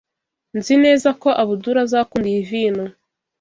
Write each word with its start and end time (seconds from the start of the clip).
Nzi 0.57 0.75
neza 0.83 1.09
ko 1.21 1.29
Abdul 1.43 1.77
azakunda 1.85 2.27
iyi 2.33 2.43
vino. 2.49 2.85